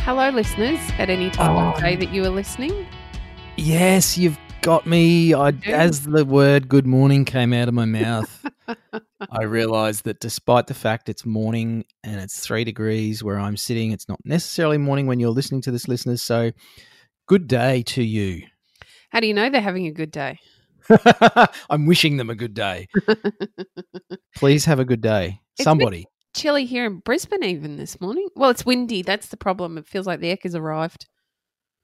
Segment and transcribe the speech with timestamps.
[0.00, 1.72] Hello, listeners, at any time Oh.
[1.72, 2.86] of day um, that you are listening.
[3.56, 5.34] Yes, you've got me.
[5.34, 8.46] I, as the word good morning came out of my mouth,
[9.30, 13.92] I realized that despite the fact it's morning and it's three degrees where I'm sitting,
[13.92, 16.22] it's not necessarily morning when you're listening to this, listeners.
[16.22, 16.52] So,
[17.26, 18.42] good day to you.
[19.10, 20.38] How do you know they're having a good day?
[21.70, 22.86] I'm wishing them a good day.
[24.36, 25.40] Please have a good day.
[25.58, 26.06] It's Somebody.
[26.38, 28.28] Chilly here in Brisbane, even this morning.
[28.36, 29.02] Well, it's windy.
[29.02, 29.76] That's the problem.
[29.76, 31.06] It feels like the Ekka has arrived.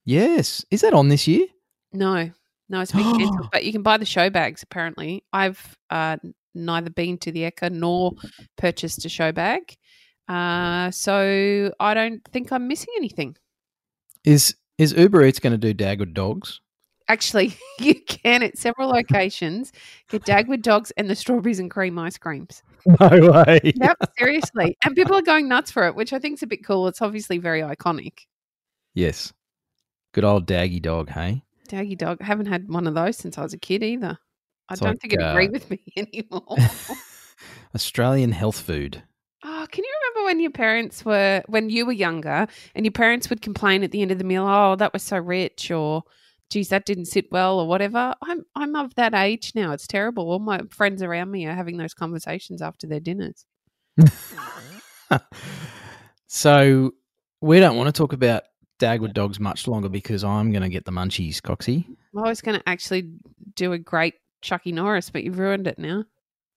[0.04, 0.64] Yes.
[0.70, 1.46] Is that on this year?
[1.92, 2.30] No,
[2.68, 3.48] no, it's been cancelled.
[3.52, 4.62] but you can buy the show bags.
[4.62, 6.18] Apparently, I've uh,
[6.54, 8.12] neither been to the Ekka nor
[8.56, 9.76] purchased a show bag,
[10.28, 13.36] uh, so I don't think I'm missing anything.
[14.24, 16.60] Is is Uber Eats going to do Dagwood dogs?
[17.08, 19.72] Actually, you can at several locations
[20.10, 22.62] get Dagwood dogs and the strawberries and cream ice creams.
[23.00, 23.08] No
[23.46, 23.60] way.
[23.76, 24.76] Yep, seriously.
[24.84, 26.86] And people are going nuts for it, which I think is a bit cool.
[26.88, 28.12] It's obviously very iconic.
[28.94, 29.32] Yes.
[30.12, 31.42] Good old Daggy dog, hey?
[31.68, 32.18] Daggy dog.
[32.20, 34.18] I haven't had one of those since I was a kid either.
[34.68, 36.56] I It's don't like, think it agreed uh, with me anymore.
[37.74, 39.02] Australian health food.
[39.44, 43.28] oh, can you remember when your parents were, when you were younger and your parents
[43.30, 46.04] would complain at the end of the meal, oh, that was so rich or
[46.50, 48.14] geez, that didn't sit well or whatever?
[48.22, 49.72] I'm, I'm of that age now.
[49.72, 50.30] It's terrible.
[50.30, 53.44] All my friends around me are having those conversations after their dinners.
[56.26, 56.92] so
[57.40, 58.44] we don't want to talk about
[58.80, 61.86] Dagwood dogs much longer because I'm going to get the munchies, Coxie.
[62.16, 63.12] I was going to actually
[63.54, 66.04] do a great Chucky Norris, but you've ruined it now.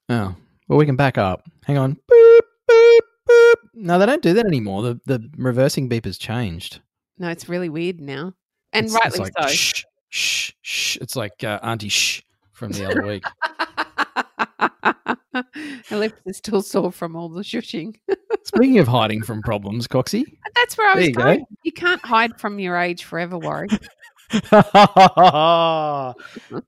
[0.09, 0.35] Oh,
[0.67, 1.43] well, we can back up.
[1.65, 1.95] Hang on.
[2.11, 2.39] Boop,
[2.69, 3.55] boop, boop.
[3.73, 4.81] No, they don't do that anymore.
[4.83, 6.81] The the reversing beep has changed.
[7.17, 8.33] No, it's really weird now.
[8.77, 9.55] And It's- it's rightly like, so.
[9.55, 10.97] Shh, shh, shh.
[11.01, 12.21] It's like uh, Auntie Shh
[12.53, 13.23] from the other week.
[15.89, 17.95] Her lips are still sore from all the shushing.
[18.43, 20.23] Speaking of hiding from problems, Coxie.
[20.55, 21.21] That's where I was you go.
[21.23, 21.45] going.
[21.63, 23.69] You can't hide from your age forever, Warwick.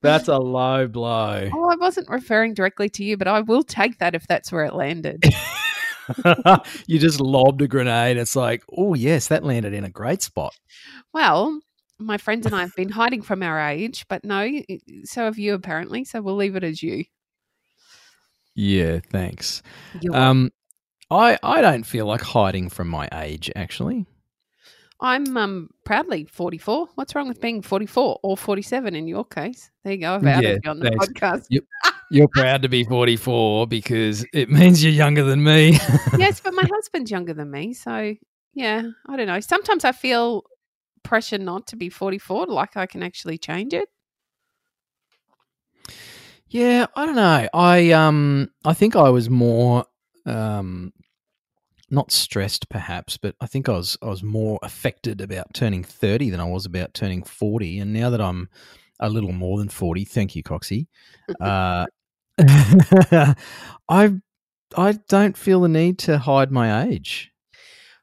[0.02, 1.50] That's a low blow.
[1.52, 4.64] Oh, I wasn't referring directly to you, but I will take that if that's where
[4.64, 5.24] it landed.
[6.86, 8.16] you just lobbed a grenade.
[8.16, 10.54] It's like, oh yes, that landed in a great spot.
[11.12, 11.60] well,
[12.00, 14.50] my friends and I have been hiding from our age, but no,
[15.04, 16.04] so have you apparently.
[16.04, 17.04] So we'll leave it as you.
[18.54, 19.62] Yeah, thanks.
[20.00, 20.50] You're Um,
[21.10, 23.50] I I don't feel like hiding from my age.
[23.56, 24.06] Actually,
[25.00, 26.88] I'm um, proudly 44.
[26.94, 29.70] What's wrong with being 44 or 47 in your case?
[29.84, 30.14] There you go.
[30.14, 31.08] I've outed Yeah, you on the thanks.
[31.08, 31.60] podcast.
[32.10, 35.78] you're proud to be 44 because it means you're younger than me.
[36.18, 37.72] yes, but my husband's younger than me.
[37.72, 38.14] So,
[38.52, 39.40] yeah, I don't know.
[39.40, 40.44] Sometimes I feel
[41.02, 43.88] pressure not to be 44, like I can actually change it.
[46.48, 47.48] yeah, I don't know.
[47.54, 49.84] I um I think I was more
[50.26, 50.92] um
[51.90, 56.30] not stressed perhaps, but I think I was I was more affected about turning 30
[56.30, 58.48] than I was about turning 40 and now that I'm
[58.98, 60.86] a little more than 40, thank you Coxie.
[61.40, 61.86] Uh
[63.88, 64.14] I
[64.76, 67.32] I don't feel the need to hide my age.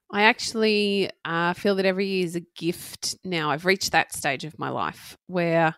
[0.10, 3.52] I actually uh, feel that every year is a gift now.
[3.52, 5.76] I've reached that stage of my life where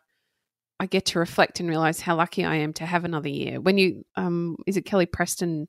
[0.80, 3.60] I get to reflect and realize how lucky I am to have another year.
[3.60, 5.68] When you, um, is it Kelly Preston?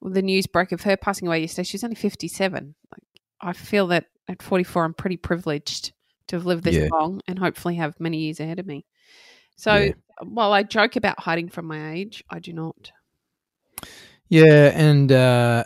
[0.00, 1.64] The news broke of her passing away yesterday.
[1.64, 2.74] She's only 57.
[2.92, 3.02] Like,
[3.40, 5.92] I feel that at 44, I'm pretty privileged
[6.28, 6.88] to have lived this Yeah.
[6.92, 8.86] long and hopefully have many years ahead of me.
[9.56, 9.92] So Yeah.
[10.22, 12.92] while I joke about hiding from my age, I do not.
[14.28, 15.64] Yeah, and uh,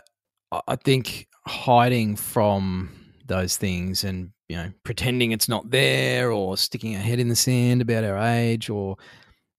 [0.51, 2.89] I- I think hiding from
[3.25, 7.35] those things and you know pretending it's not there or sticking our head in the
[7.35, 8.95] sand about our age or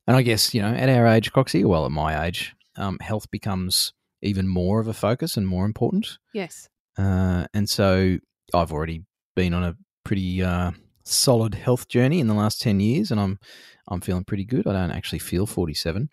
[0.09, 3.31] and I guess you know at our age, Coxie, well at my age, um, health
[3.31, 3.93] becomes
[4.23, 6.19] even more of a focus and more important.
[6.33, 6.69] Yes.
[6.97, 8.19] Uh, and so
[8.53, 9.05] I've already
[9.37, 10.73] been on a pretty uh,
[11.05, 13.39] solid health journey in the last ten years, and I'm
[13.87, 14.67] I'm feeling pretty good.
[14.67, 16.09] I don't actually feel forty seven.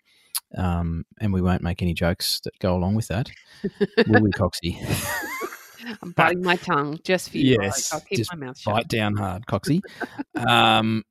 [0.57, 3.30] Um, and we won't make any jokes that go along with that,
[4.07, 4.77] will we, Coxie?
[6.02, 7.58] I'm biting my tongue just for you.
[7.62, 8.74] Yes, I'll keep my mouth shut.
[8.74, 9.82] Bite down hard, Coxie.
[10.36, 11.04] um,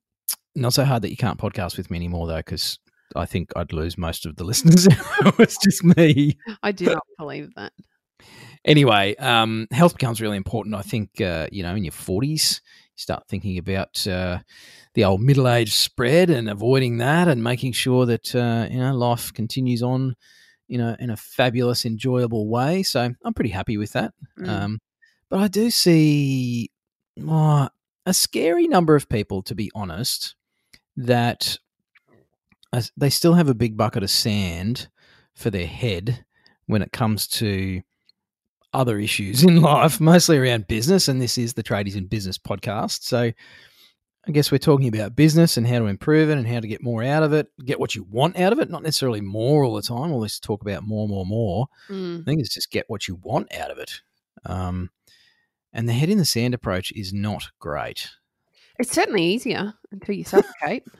[0.55, 2.79] not so hard that you can't podcast with me anymore, though, because
[3.15, 4.87] I think I'd lose most of the listeners.
[4.87, 6.37] if it was just me.
[6.63, 7.73] I do not believe that.
[8.63, 10.75] Anyway, um, health becomes really important.
[10.75, 14.39] I think, uh, you know, in your 40s, you start thinking about uh,
[14.95, 18.95] the old middle age spread and avoiding that, and making sure that uh, you know
[18.95, 20.15] life continues on,
[20.67, 22.83] you know, in a fabulous, enjoyable way.
[22.83, 24.13] So I'm pretty happy with that.
[24.39, 24.47] Mm.
[24.47, 24.81] Um,
[25.29, 26.71] but I do see
[27.27, 27.69] oh,
[28.05, 30.35] a scary number of people, to be honest,
[30.97, 31.57] that
[32.73, 34.87] uh, they still have a big bucket of sand
[35.33, 36.25] for their head
[36.67, 37.81] when it comes to
[38.73, 41.07] other issues in life, mostly around business.
[41.07, 43.03] And this is the Tradies in Business podcast.
[43.03, 43.31] So
[44.27, 46.81] I guess we're talking about business and how to improve it and how to get
[46.81, 49.75] more out of it, get what you want out of it, not necessarily more all
[49.75, 50.11] the time.
[50.11, 51.67] All let's talk about more, more, more.
[51.89, 52.21] Mm.
[52.21, 54.01] I think it's just get what you want out of it.
[54.43, 54.89] Um,
[55.71, 58.09] and the head in the sand approach is not great.
[58.79, 60.83] It's certainly easier until you suffocate.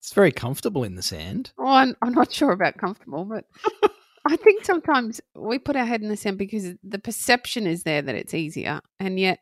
[0.00, 1.52] It's very comfortable in the sand.
[1.56, 3.46] well, I'm, I'm not sure about comfortable, but
[4.26, 8.02] I think sometimes we put our head in the sand because the perception is there
[8.02, 8.82] that it's easier.
[9.00, 9.38] And yet,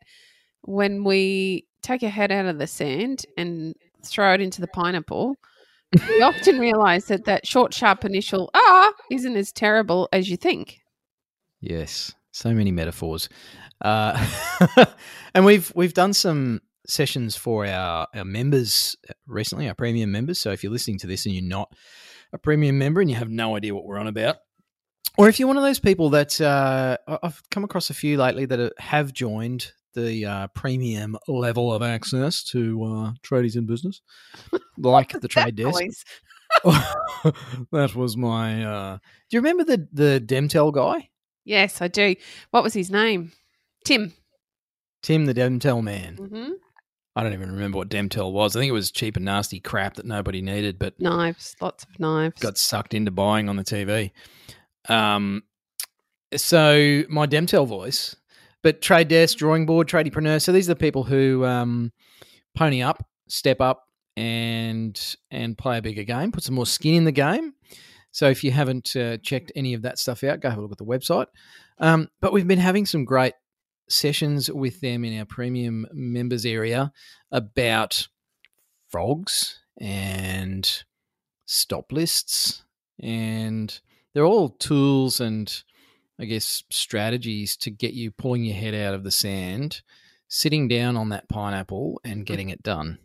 [0.61, 5.35] when we take our head out of the sand and throw it into the pineapple,
[6.09, 10.79] we often realize that that short, sharp initial ah isn't as terrible as you think.
[11.61, 13.29] Yes, so many metaphors.
[13.81, 14.25] Uh,
[15.35, 18.97] and we've we've done some sessions for our, our members
[19.27, 20.39] recently, our premium members.
[20.39, 21.73] So if you're listening to this and you're not
[22.33, 24.37] a premium member and you have no idea what we're on about,
[25.17, 28.45] or if you're one of those people that uh, I've come across a few lately
[28.45, 34.01] that have joined the uh, premium level of access to uh, tradies in business,
[34.77, 35.83] like the trade desk.
[37.71, 38.63] that was my.
[38.63, 38.97] Uh...
[39.29, 41.09] Do you remember the the Demtel guy,
[41.45, 42.15] Yes, I do.
[42.51, 43.31] What was his name?
[43.85, 44.13] Tim.
[45.01, 46.15] Tim the Demtel man?
[46.15, 46.51] hmm
[47.15, 48.55] I don't even remember what Demtel was.
[48.55, 51.99] I think it was cheap and nasty crap that nobody needed, but Knives, lots of
[51.99, 52.41] knives.
[52.41, 54.09] got sucked into buying on the TV.
[54.89, 55.43] Um,
[56.35, 58.15] so my Demtel voice,
[58.63, 60.41] but trade desk, drawing board, tradiepreneur.
[60.41, 61.91] So these are the people who um,
[62.55, 67.03] pony up, step up, and and play a bigger game, put some more skin in
[67.03, 67.53] the game.
[68.11, 70.71] So if you haven't uh, checked any of that stuff out, go have a look
[70.71, 71.27] at the website.
[71.79, 73.33] Um, but we've been having some great
[73.89, 76.91] sessions with them in our premium members area
[77.31, 78.07] about
[78.89, 80.83] frogs and
[81.45, 82.63] stop lists
[82.99, 83.81] and
[84.13, 85.63] they're all tools and
[86.23, 89.81] I guess strategies to get you pulling your head out of the sand,
[90.29, 92.25] sitting down on that pineapple and mm.
[92.25, 92.97] getting it done.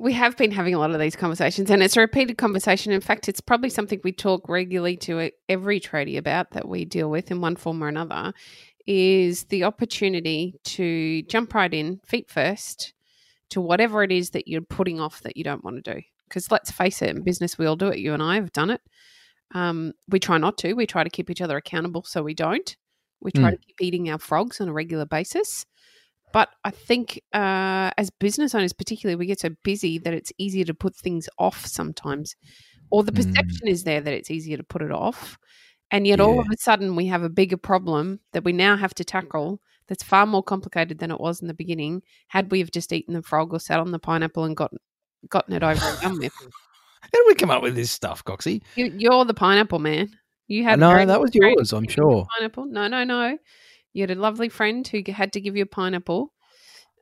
[0.00, 2.90] We have been having a lot of these conversations, and it's a repeated conversation.
[2.90, 7.08] In fact, it's probably something we talk regularly to every tradie about that we deal
[7.08, 8.32] with in one form or another.
[8.84, 12.92] Is the opportunity to jump right in, feet first,
[13.50, 16.02] to whatever it is that you're putting off that you don't want to do.
[16.28, 18.00] Because let's face it, in business, we all do it.
[18.00, 18.80] You and I have done it.
[19.52, 20.74] Um, we try not to.
[20.74, 22.76] We try to keep each other accountable, so we don't.
[23.20, 23.52] We try Mm.
[23.52, 25.64] to keep eating our frogs on a regular basis.
[26.32, 30.64] But I think uh, as business owners, particularly, we get so busy that it's easier
[30.64, 32.34] to put things off sometimes,
[32.90, 33.16] or the Mm.
[33.16, 35.38] perception is there that it's easier to put it off.
[35.90, 38.94] And yet, all of a sudden, we have a bigger problem that we now have
[38.94, 42.02] to tackle that's far more complicated than it was in the beginning.
[42.28, 44.78] Had we have just eaten the frog or sat on the pineapple and gotten
[45.28, 46.32] gotten it over and done with,
[47.02, 48.62] How did we come up with this stuff, Coxie?
[48.76, 50.10] you, you're the pineapple man.
[50.46, 52.26] You had No, that was yours, I'm who gave you a sure.
[52.38, 52.66] Pineapple?
[52.66, 53.38] No, no, no.
[53.92, 56.32] You had a lovely friend who had to give you a pineapple.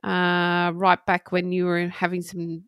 [0.03, 2.63] Uh, right back when you were having some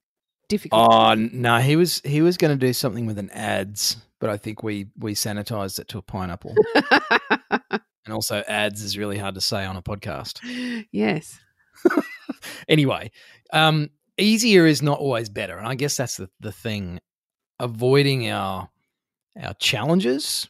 [0.50, 0.88] difficulty.
[0.88, 4.38] Oh no, he was he was going to do something with an ads, but I
[4.38, 6.54] think we we sanitized it to a pineapple.
[7.72, 10.40] and also, ads is really hard to say on a podcast.
[10.92, 11.40] yes.
[12.68, 13.12] anyway,
[13.52, 17.00] um, easier is not always better, and I guess that's the the thing.
[17.60, 18.70] Avoiding our
[19.42, 20.48] our challenges,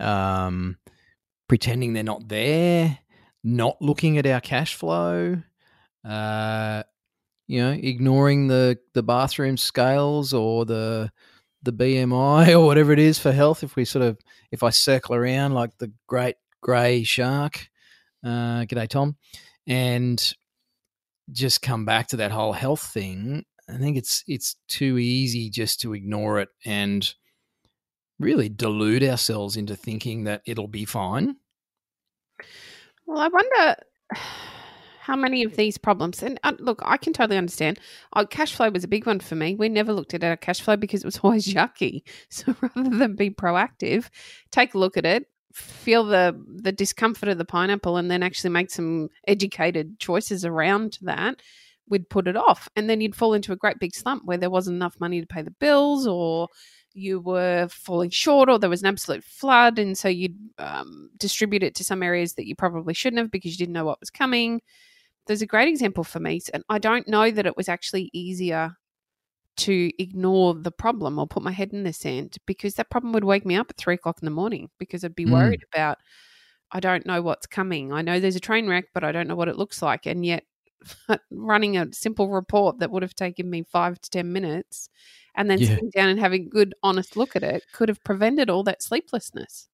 [0.00, 0.78] um,
[1.48, 2.98] pretending they're not there,
[3.44, 5.36] not looking at our cash flow,
[6.04, 6.82] uh,
[7.46, 11.10] you know, ignoring the the bathroom scales or the
[11.62, 13.62] the BMI or whatever it is for health.
[13.62, 14.18] If we sort of
[14.50, 17.68] if I circle around like the great grey shark,
[18.24, 19.16] uh, g'day Tom,
[19.66, 20.34] and
[21.30, 23.44] just come back to that whole health thing.
[23.68, 27.12] I think it's it's too easy just to ignore it and
[28.18, 31.36] really delude ourselves into thinking that it'll be fine.
[33.06, 33.76] Well, I wonder
[35.00, 37.78] how many of these problems, and uh, look, I can totally understand.
[38.12, 39.56] Uh, cash flow was a big one for me.
[39.56, 42.02] We never looked at our cash flow because it was always yucky.
[42.30, 44.08] So rather than be proactive,
[44.50, 48.50] take a look at it, feel the the discomfort of the pineapple, and then actually
[48.50, 51.42] make some educated choices around that.
[51.92, 54.50] We'd put it off, and then you'd fall into a great big slump where there
[54.50, 56.48] wasn't enough money to pay the bills, or
[56.94, 61.62] you were falling short or there was an absolute flood and so you'd um, distribute
[61.62, 64.10] it to some areas that you probably shouldn't have because you didn't know what was
[64.10, 64.60] coming
[65.26, 68.76] there's a great example for me, and I don't know that it was actually easier
[69.58, 73.24] to ignore the problem or put my head in the sand because that problem would
[73.24, 75.30] wake me up at three o'clock in the morning because I'd be Mm.
[75.32, 75.98] worried about
[76.72, 77.92] I don't know what's coming.
[77.92, 80.06] I know there's a train wreck, but I don't know what it looks like.
[80.06, 80.44] And yet,
[81.30, 84.88] running a simple report that would have taken me five to 10 minutes
[85.34, 85.68] and then Yeah.
[85.68, 88.82] sitting down and having a good, honest look at it could have prevented all that
[88.82, 89.68] sleeplessness.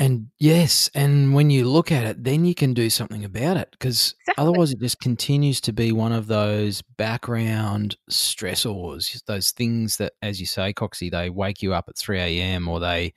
[0.00, 3.68] And yes, and when you look at it, then you can do something about it
[3.72, 4.44] because Exactly.
[4.44, 10.38] otherwise it just continues to be one of those background stressors, those things that, as
[10.38, 12.68] you say, Coxie, they wake you up at 3 a.m.
[12.68, 13.12] or they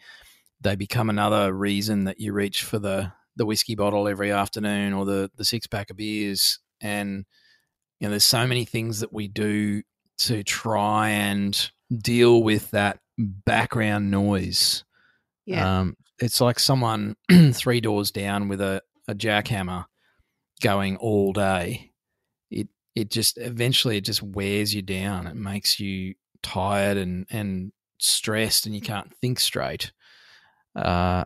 [0.62, 5.06] they become another reason that you reach for the, the whiskey bottle every afternoon or
[5.06, 6.60] the, the six pack of beers.
[6.82, 7.26] And,
[8.00, 9.84] you know, there's so many things that we do
[10.20, 14.84] to try and deal with that background noise.
[15.46, 15.80] Yeah.
[15.80, 17.16] Um, it's like someone
[17.54, 19.86] three doors down with a, a jackhammer
[20.62, 21.92] going all day.
[22.50, 25.28] It it just eventually it just wears you down.
[25.28, 29.92] It makes you tired and, and stressed and you can't think straight.
[30.76, 31.26] Uh,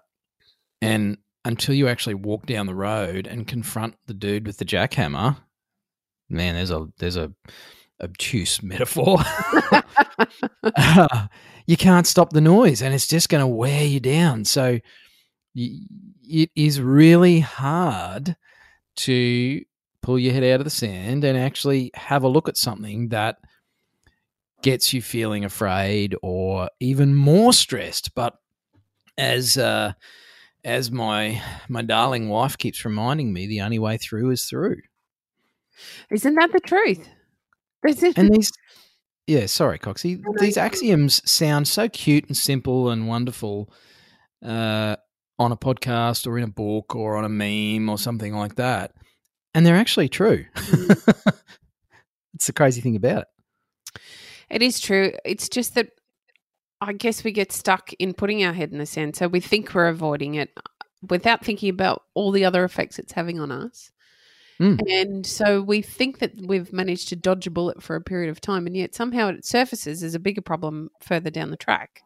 [0.81, 5.37] and until you actually walk down the road and confront the dude with the jackhammer,
[6.29, 7.31] man, there's a there's a
[8.01, 9.19] obtuse metaphor.
[11.67, 14.45] you can't stop the noise and it's just going to wear you down.
[14.45, 14.79] So
[15.55, 15.79] y-
[16.23, 18.35] it is really hard
[18.97, 19.61] to
[20.01, 23.37] pull your head out of the sand and actually have a look at something that
[24.61, 28.13] gets you feeling afraid or even more stressed.
[28.15, 28.35] But
[29.17, 29.93] as uh,
[30.63, 34.81] as my my darling wife keeps reminding me, the only way through is through.
[36.09, 37.07] Isn't that the truth?
[38.17, 38.51] And these,
[39.27, 40.21] yeah, sorry, Coxie.
[40.39, 43.71] These axioms sound so cute and simple and wonderful
[44.43, 44.95] uh,
[45.37, 48.93] on a podcast or in a book or on a meme or something like that,
[49.53, 50.45] and they're actually true.
[52.33, 54.01] it's the crazy thing about it.
[54.49, 55.13] It is true.
[55.23, 55.89] It's just that
[56.81, 59.15] I guess we get stuck in putting our head in the sand.
[59.15, 60.51] So we think we're avoiding it
[61.09, 63.91] without thinking about all the other effects it's having on us.
[64.59, 64.79] Mm.
[64.89, 68.39] And so we think that we've managed to dodge a bullet for a period of
[68.39, 72.01] time, and yet somehow it surfaces as a bigger problem further down the track.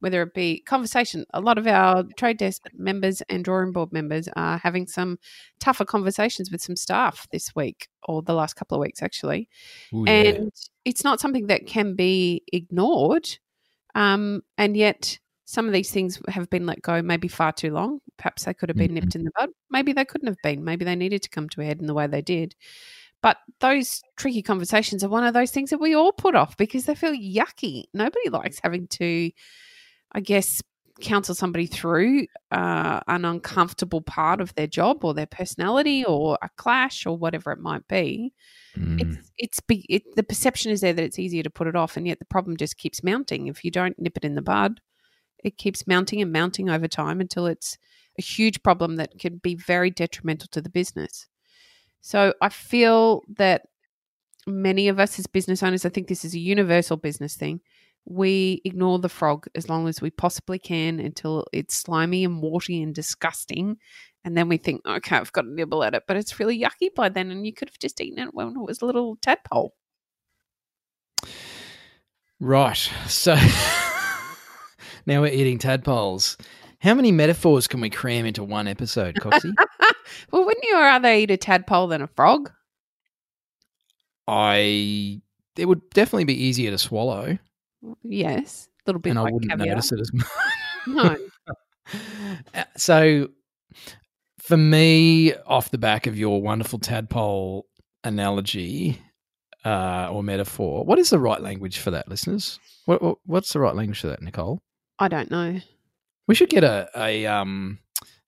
[0.00, 4.28] Whether it be conversation, a lot of our trade desk members and drawing board members
[4.34, 5.18] are having some
[5.60, 9.48] tougher conversations with some staff this week or the last couple of weeks, actually
[9.94, 10.12] Ooh, yeah.
[10.12, 10.52] and
[10.84, 13.28] it's not something that can be ignored.
[13.94, 18.00] Um, and yet, some of these things have been let go maybe far too long.
[18.16, 18.94] Perhaps they could have been Mhm.
[18.94, 19.50] nipped in the bud.
[19.70, 20.64] Maybe they couldn't have been.
[20.64, 22.54] Maybe they needed to come to a head in the way they did.
[23.22, 26.86] But those tricky conversations are one of those things that we all put off because
[26.86, 27.84] they feel yucky.
[27.94, 29.30] Nobody likes having to,
[30.12, 30.60] I guess,
[31.00, 36.50] counsel somebody through uh, an uncomfortable part of their job or their personality or a
[36.56, 38.32] clash or whatever it might be
[38.76, 39.00] Mm.
[39.02, 41.98] it's it's be, it, the perception is there that it's easier to put it off
[41.98, 44.80] and yet the problem just keeps mounting if you don't nip it in the bud
[45.42, 47.78] it keeps mounting and mounting over time until it's
[48.18, 51.26] a huge problem that can be very detrimental to the business
[52.00, 53.62] so i feel that
[54.46, 57.60] many of us as business owners i think this is a universal business thing
[58.04, 62.82] we ignore the frog as long as we possibly can until it's slimy and warty
[62.82, 63.76] and disgusting
[64.24, 66.94] and then we think, okay, I've got to nibble at it, but it's really yucky
[66.94, 69.74] by then, and you could have just eaten it when it was a little tadpole.
[72.38, 72.90] Right.
[73.08, 73.34] So
[75.06, 76.36] now we're eating tadpoles.
[76.80, 79.52] How many metaphors can we cram into one episode, Coxie?
[80.32, 82.50] well, wouldn't you rather eat a tadpole than a frog?
[84.28, 85.20] I
[85.56, 87.38] it would definitely be easier to swallow,
[88.02, 89.74] Yes, a little bit and I wouldn't caviar.
[89.74, 90.26] notice it as much.
[90.86, 91.16] No,
[92.54, 93.28] Uh, so,
[94.38, 97.66] for me, off the back of your wonderful tadpole
[98.04, 99.00] analogy
[99.64, 102.58] uh, or metaphor, what is the right language for that, listeners?
[102.86, 104.60] What, what what's the right language for that, Nicole?
[104.98, 105.58] I don't know.
[106.28, 107.78] We should get a a um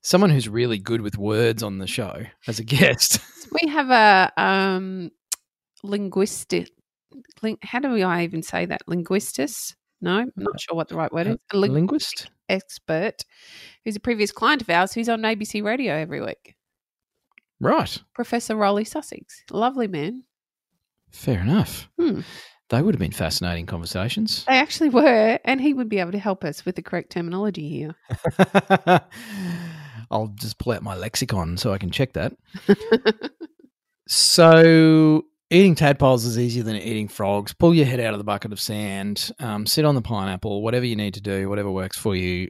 [0.02, 3.18] someone who's really good with words on the show as a guest.
[3.62, 5.12] We have a um,
[5.85, 6.71] linguistic.
[7.42, 8.83] Ling, how do we I even say that?
[8.88, 9.76] Linguistus?
[10.00, 11.37] No, I'm not sure what the right word is.
[11.52, 12.30] A ling- linguist.
[12.49, 13.25] expert,
[13.85, 16.56] who's a previous client of ours, who's on ABC Radio every week.
[17.61, 17.97] Right.
[18.14, 20.25] Professor Roly Sussex, lovely man.
[21.14, 21.88] Fair enough.
[21.99, 22.21] Hmm.
[22.71, 24.44] They would have been fascinating conversations.
[24.49, 27.68] They actually were, and he would be able to help us with the correct terminology
[27.68, 27.94] here.
[30.11, 32.35] I'll just pull out my lexicon so I can check that.
[34.09, 37.54] so, eating tadpoles is easier than eating frogs.
[37.54, 40.85] Pull your head out of the bucket of sand, um, sit on the pineapple, whatever
[40.85, 42.49] you need to do, whatever works for you.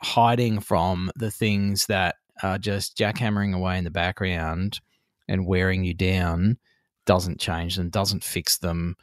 [0.00, 4.80] Hiding from the things that are just jackhammering away in the background
[5.28, 6.58] and wearing you down
[7.06, 8.96] doesn't change them, doesn't fix them,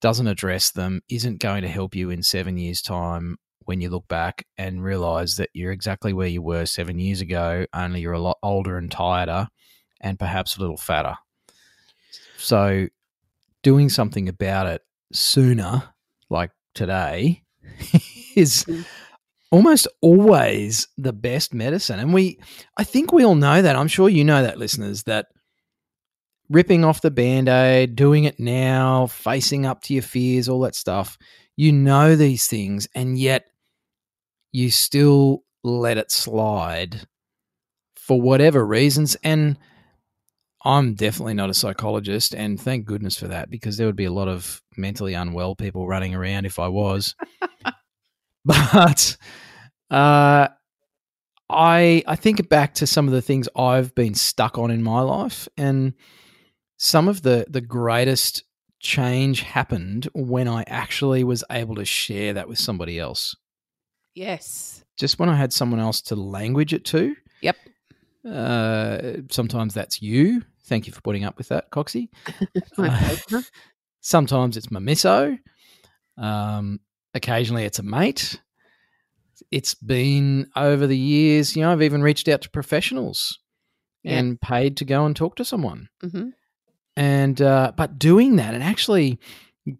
[0.00, 4.08] doesn't address them, isn't going to help you in seven years' time when you look
[4.08, 8.18] back and realize that you're exactly where you were seven years ago, only you're a
[8.20, 9.46] lot older and tireder
[10.00, 11.16] and perhaps a little fatter.
[12.36, 12.88] So,
[13.62, 14.82] doing something about it
[15.12, 15.84] sooner,
[16.28, 17.42] like today,
[18.34, 18.84] is Mm.
[19.52, 22.00] almost always the best medicine.
[22.00, 22.40] And we,
[22.76, 23.76] I think we all know that.
[23.76, 25.26] I'm sure you know that, listeners, that
[26.48, 30.74] ripping off the band aid, doing it now, facing up to your fears, all that
[30.74, 31.18] stuff,
[31.56, 33.46] you know these things, and yet
[34.52, 37.06] you still let it slide
[37.96, 39.16] for whatever reasons.
[39.22, 39.58] And
[40.64, 44.12] I'm definitely not a psychologist, and thank goodness for that, because there would be a
[44.12, 47.14] lot of mentally unwell people running around if I was.
[48.44, 49.16] but
[49.90, 50.48] uh,
[51.50, 55.00] I I think back to some of the things I've been stuck on in my
[55.00, 55.94] life, and
[56.82, 58.42] some of the the greatest
[58.80, 63.36] change happened when I actually was able to share that with somebody else.
[64.16, 64.82] Yes.
[64.96, 67.14] Just when I had someone else to language it to.
[67.40, 67.56] Yep.
[68.28, 68.98] Uh,
[69.30, 70.42] sometimes that's you.
[70.64, 72.08] Thank you for putting up with that, Coxie.
[72.76, 73.16] Uh.
[74.00, 75.38] Sometimes it's my misso.
[76.18, 76.80] Um,
[77.14, 78.40] occasionally it's a mate.
[79.52, 83.38] It's been over the years, you know, I've even reached out to professionals
[84.04, 85.88] and paid to go and talk to someone.
[86.00, 86.30] hmm
[86.96, 89.18] And, uh, but doing that and actually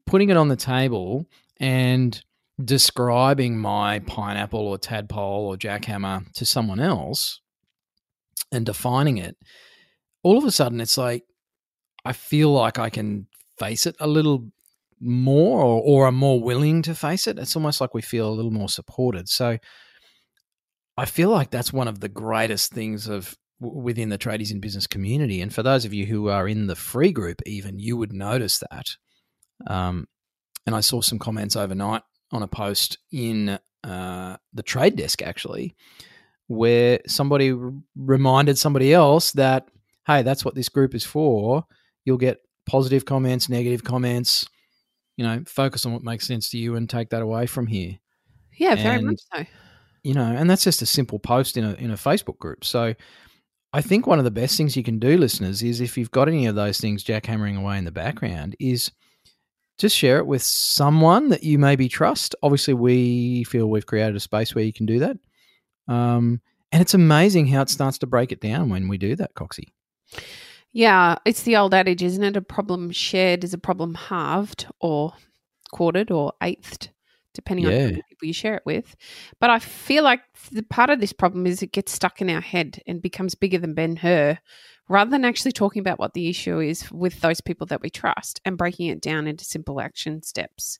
[0.06, 1.26] putting it on the table
[1.58, 2.20] and
[2.62, 7.40] describing my pineapple or tadpole or jackhammer to someone else
[8.50, 9.36] and defining it,
[10.22, 11.24] all of a sudden it's like
[12.04, 13.26] I feel like I can
[13.58, 14.48] face it a little
[15.00, 17.38] more or, or I'm more willing to face it.
[17.38, 19.28] It's almost like we feel a little more supported.
[19.28, 19.58] So
[20.96, 23.36] I feel like that's one of the greatest things of
[23.70, 25.40] within the tradies in business community.
[25.40, 28.58] And for those of you who are in the free group, even you would notice
[28.70, 28.96] that.
[29.66, 30.08] Um,
[30.66, 32.02] and I saw some comments overnight
[32.32, 35.74] on a post in uh, the trade desk actually,
[36.48, 39.68] where somebody r- reminded somebody else that,
[40.06, 41.64] hey, that's what this group is for.
[42.04, 44.46] You'll get positive comments, negative comments.
[45.16, 47.98] You know, focus on what makes sense to you and take that away from here
[48.56, 49.44] Yeah, very And- much so.
[50.02, 52.64] you know, and that's just a simple post in a in a Facebook group.
[52.64, 52.94] So
[53.72, 56.28] I think one of the best things you can do, listeners, is if you've got
[56.28, 58.90] any of those things jackhammering away in the background, is
[59.78, 62.34] just share it with someone that you maybe trust.
[62.42, 65.16] Obviously, we feel we've created a space where you can do that.
[65.88, 69.34] Um, and it's amazing how it starts to break it down when we do that,
[69.34, 69.72] Coxie.
[70.72, 72.36] Yeah, it's the old adage, isn't it?
[72.36, 75.12] A problem shared is a problem halved or
[75.70, 76.88] quartered or eighth,
[77.34, 77.86] depending on Yeah.
[77.86, 78.96] many people you share it with.
[79.40, 82.40] But I feel like the part of this problem is it gets stuck in our
[82.40, 84.38] head and becomes bigger than Ben Hur,
[84.88, 88.40] rather than actually talking about what the issue is with those people that we trust
[88.44, 90.78] and breaking it down into simple action steps.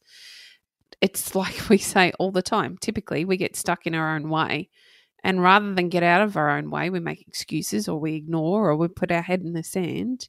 [1.00, 2.76] It's like we say all the time.
[2.78, 4.68] Typically, we get stuck in our own way.
[5.24, 8.68] And rather than get out of our own way, we make excuses or we ignore
[8.68, 10.28] or we put our head in the sand.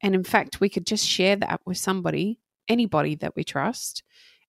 [0.00, 4.02] And in fact, we could just share that with somebody, anybody that we trust,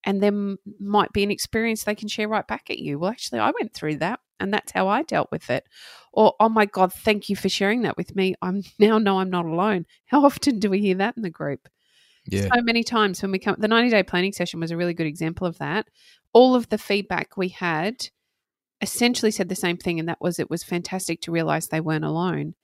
[0.06, 3.00] and then might be an experience they can share right back at you.
[3.00, 5.65] Well, actually, I went through that and that's how I dealt with it.
[6.13, 8.36] Or, oh my God, thank you for sharing that with me.
[8.41, 9.86] I'm now know I'm not alone.
[10.06, 11.68] How often do we hear that in the group?
[12.28, 12.48] Yeah.
[12.52, 15.06] so many times when we come the 90 day planning session was a really good
[15.06, 15.88] example of that
[16.34, 18.10] all of the feedback we had
[18.82, 22.04] essentially said the same thing and that was it was fantastic to realize they weren't
[22.04, 22.56] alone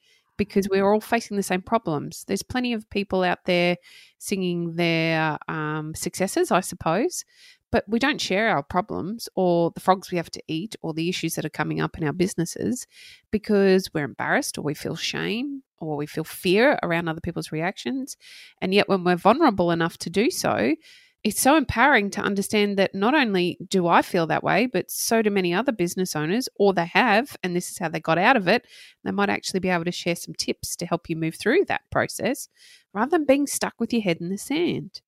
[0.42, 2.24] because we're all facing the same problems.
[2.28, 3.78] There's plenty of people out there
[4.18, 7.24] singing their um, successes i suppose
[7.72, 11.08] but we don't share our problems or the frogs we have to eat or the
[11.10, 12.86] issues that are coming up in our businesses
[13.32, 18.18] because we're embarrassed or we feel shame or we feel fear around other people's reactions.
[18.62, 20.76] And yet, when we're vulnerable enough to do so,
[21.24, 25.22] it's so empowering to understand that not only do I feel that way, but so
[25.22, 28.36] do many other business owners, or they have, and this is how they got out
[28.38, 28.66] of it.
[29.04, 31.82] They might actually be able to share some tips to help you move through that
[31.92, 32.50] process
[32.94, 35.02] rather than being stuck with your head in the sand.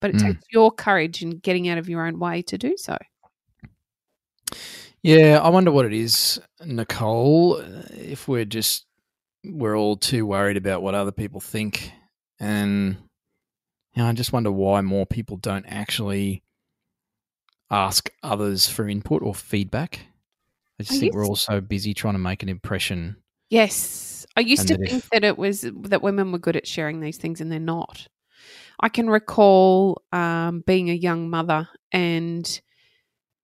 [0.00, 0.22] But it Mm.
[0.26, 2.98] takes your courage and getting out of your own way to do so.
[5.02, 7.58] Yeah, I wonder what it is, Nicole.
[7.90, 8.86] If we're just
[9.44, 11.92] we're all too worried about what other people think,
[12.40, 12.96] and
[13.94, 16.42] you know, I just wonder why more people don't actually
[17.70, 20.00] ask others for input or feedback.
[20.78, 23.16] I just I think we're all so busy trying to make an impression.
[23.50, 24.26] Yes.
[24.36, 27.00] I used to that think if- that it was that women were good at sharing
[27.00, 28.08] these things and they're not.
[28.80, 32.60] I can recall um, being a young mother and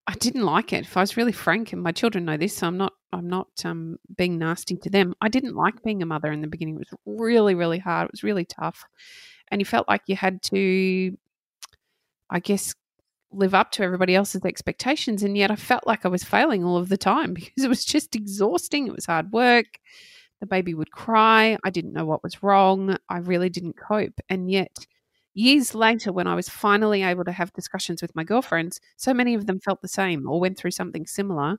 [0.07, 0.83] I didn't like it.
[0.83, 3.47] If I was really frank, and my children know this, so I'm not I'm not
[3.63, 5.13] um, being nasty to them.
[5.21, 6.75] I didn't like being a mother in the beginning.
[6.75, 8.05] It was really really hard.
[8.05, 8.83] It was really tough,
[9.51, 11.17] and you felt like you had to,
[12.29, 12.73] I guess,
[13.31, 16.77] live up to everybody else's expectations, and yet I felt like I was failing all
[16.77, 18.87] of the time because it was just exhausting.
[18.87, 19.79] It was hard work.
[20.39, 21.57] The baby would cry.
[21.63, 22.97] I didn't know what was wrong.
[23.09, 24.75] I really didn't cope, and yet
[25.33, 29.33] years later, when I was finally able to have discussions with my girlfriends, so many
[29.33, 31.57] of them felt the same or went through something similar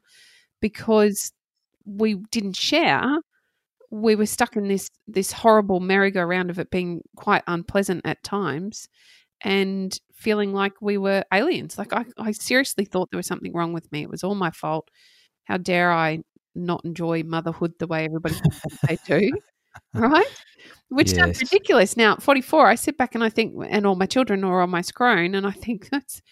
[0.60, 1.32] because
[1.84, 3.18] we didn't share.
[3.92, 8.88] We were stuck in this this horrible merry-go-round of it being quite unpleasant at times
[9.44, 11.78] and feeling like we were aliens.
[11.78, 14.02] Like I, I seriously thought there was something wrong with me.
[14.02, 14.88] It was all my fault.
[15.44, 16.20] How dare I
[16.54, 18.36] not enjoy motherhood the way everybody
[18.88, 19.30] they do?
[19.94, 20.26] right?
[20.88, 21.16] Which yes.
[21.16, 21.96] sounds ridiculous.
[21.96, 24.94] Now, at 44, I sit back and I think, and all my children are almost
[24.94, 26.22] grown, and I think that's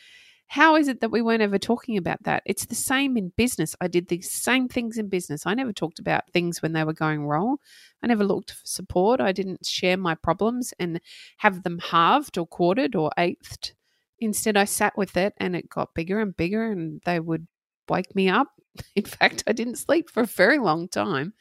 [0.51, 2.43] how is it that we weren't ever talking about that?
[2.45, 3.77] It's the same in business.
[3.81, 5.47] I did the same things in business.
[5.47, 7.59] I never talked about things when they were going wrong.
[8.03, 9.21] I never looked for support.
[9.21, 11.01] I didn't share my problems and
[11.37, 13.75] have them halved or quartered or eighth.
[14.19, 17.47] Instead, I sat with it and it got bigger and bigger, and they would
[17.89, 18.49] wake me up.
[18.97, 21.33] In fact, I didn't sleep for a very long time.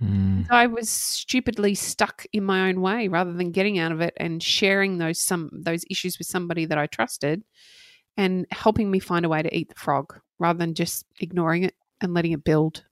[0.00, 0.48] Mm.
[0.48, 4.40] I was stupidly stuck in my own way rather than getting out of it and
[4.40, 7.42] sharing those some those issues with somebody that I trusted
[8.16, 11.74] and helping me find a way to eat the frog rather than just ignoring it
[12.00, 12.84] and letting it build.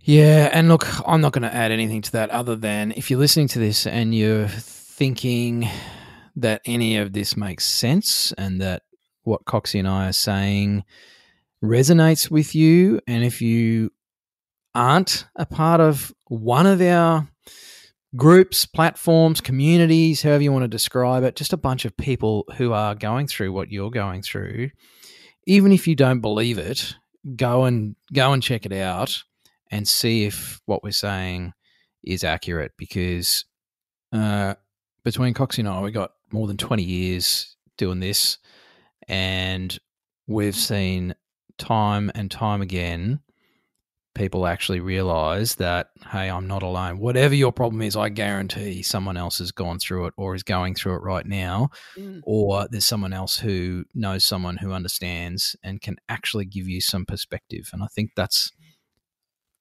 [0.00, 3.18] Yeah, and look, I'm not going to add anything to that other than if you're
[3.18, 5.68] listening to this and you're thinking
[6.36, 8.82] that any of this makes sense and that
[9.22, 10.84] what Coxie and I are saying
[11.62, 13.90] resonates with you, and if you
[14.74, 17.28] aren't a part of one of our
[18.16, 22.72] groups, platforms, communities, however you want to describe it, just a bunch of people who
[22.72, 24.70] are going through what you're going through.
[25.46, 26.94] Even if you don't believe it,
[27.36, 29.22] go and go and check it out
[29.70, 31.52] and see if what we're saying
[32.02, 33.44] is accurate because
[34.12, 34.54] uh,
[35.04, 38.38] between Coxie and I, we got more than 20 years doing this
[39.08, 39.78] and
[40.26, 41.14] we've seen
[41.58, 43.20] time and time again
[44.14, 46.98] people actually realize that, hey, I'm not alone.
[46.98, 50.74] Whatever your problem is, I guarantee someone else has gone through it or is going
[50.74, 52.20] through it right now, mm.
[52.24, 57.06] or there's someone else who knows someone who understands and can actually give you some
[57.06, 57.70] perspective.
[57.72, 58.50] And I think that's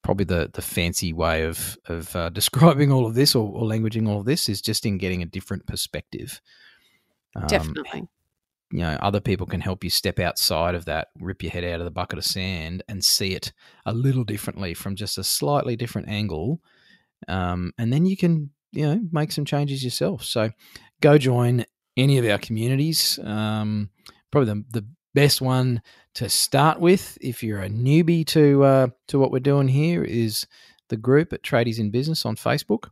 [0.02, 4.08] probably the the fancy way of of uh, describing all of this or, or languaging
[4.08, 6.42] all of this is just in getting a different perspective.
[7.36, 8.08] Um, Definitely
[8.72, 11.80] you know other people can help you step outside of that rip your head out
[11.80, 13.52] of the bucket of sand and see it
[13.86, 16.62] a little differently from just a slightly different angle.
[17.28, 20.24] Um, and then you can you know make some changes yourself.
[20.24, 20.52] So
[21.02, 21.66] go join
[21.98, 23.20] any of our communities.
[23.24, 23.90] Um,
[24.32, 25.82] probably the, the best one
[26.16, 30.48] to start with if you're a newbie to uh, to what we're doing here is
[30.90, 32.90] the group at tradies in business on facebook.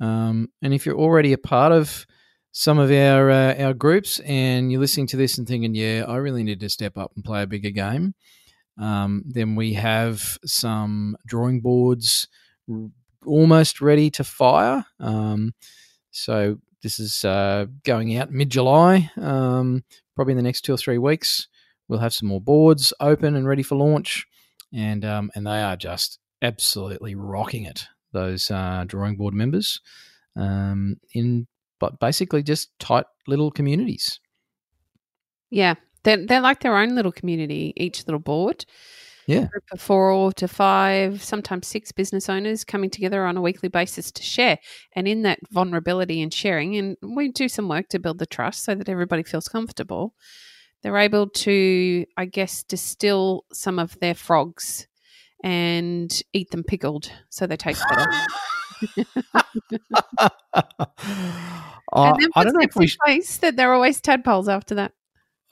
[0.00, 2.06] Um, and if you're already a part of
[2.52, 6.16] some of our uh, our groups, and you're listening to this and thinking, "Yeah, I
[6.16, 8.14] really need to step up and play a bigger game,"
[8.78, 12.28] um, then we have some drawing boards
[13.26, 14.84] almost ready to fire.
[15.00, 15.54] Um,
[16.10, 19.84] so this is uh, going out mid July, um,
[20.14, 21.48] probably in the next two or three weeks.
[21.88, 24.26] We'll have some more boards open and ready for launch,
[24.72, 27.86] and um, and they are just absolutely rocking it.
[28.12, 29.80] Those uh, drawing board members
[30.36, 31.46] um, in
[31.82, 34.20] but basically just tight little communities.
[35.50, 38.64] Yeah, they're, they're like their own little community, each little board.
[39.26, 39.46] Yeah.
[39.46, 44.12] group of four to five, sometimes six business owners coming together on a weekly basis
[44.12, 44.60] to share.
[44.94, 48.64] And in that vulnerability and sharing, and we do some work to build the trust
[48.64, 50.14] so that everybody feels comfortable,
[50.82, 54.86] they're able to, I guess, distill some of their frogs
[55.42, 58.06] and eat them pickled so they taste better.
[61.92, 64.92] uh, I don't know if we should, place that there are always tadpoles after that.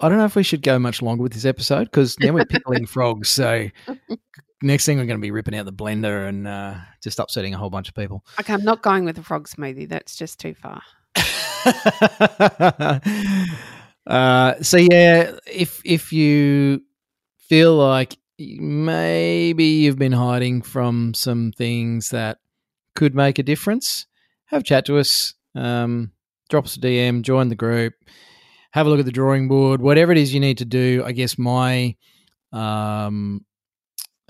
[0.00, 2.46] I don't know if we should go much longer with this episode because now we're
[2.46, 3.29] pickling frogs.
[3.29, 3.68] So
[4.62, 7.59] next thing we're going to be ripping out the blender and uh, just upsetting a
[7.59, 8.24] whole bunch of people.
[8.40, 9.88] Okay, I'm not going with a frog smoothie.
[9.88, 10.83] That's just too far.
[14.07, 16.83] uh, so yeah, if if you
[17.37, 22.38] feel like maybe you've been hiding from some things that
[22.94, 24.07] could make a difference,
[24.46, 25.35] have a chat to us.
[25.55, 26.12] Um,
[26.51, 27.95] drop us a DM, join the group,
[28.73, 31.03] have a look at the drawing board, whatever it is you need to do.
[31.07, 31.97] I guess my
[32.53, 33.45] um,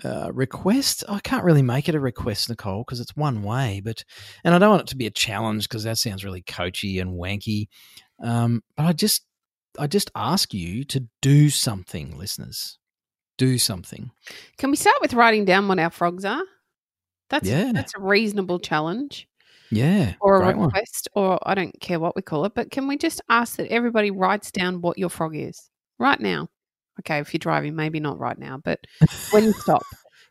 [0.04, 4.04] uh, request, I can't really make it a request, Nicole, because it's one way, but,
[4.44, 7.18] and I don't want it to be a challenge because that sounds really coachy and
[7.18, 7.66] wanky.
[8.22, 9.24] Um, but I just,
[9.78, 12.78] I just ask you to do something, listeners.
[13.38, 14.10] Do something.
[14.58, 16.42] Can we start with writing down what our frogs are?
[17.30, 17.70] That's Yeah.
[17.72, 19.26] that's a reasonable challenge
[19.70, 20.14] Yeah.
[20.20, 20.66] or a great one.
[20.66, 22.54] request, or I don't care what we call it.
[22.54, 26.48] But can we just ask that everybody writes down what your frog is right now?
[27.00, 28.80] Okay, if you're driving, maybe not right now, but
[29.30, 29.82] when you stop,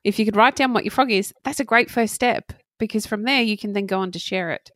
[0.03, 3.05] if you could write down what your frog is, that's a great first step because
[3.05, 4.69] from there you can then go on to share it